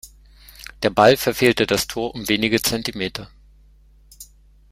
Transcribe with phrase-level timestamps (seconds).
[0.81, 3.29] Der Ball verfehlte das Tor um wenige Zentimeter.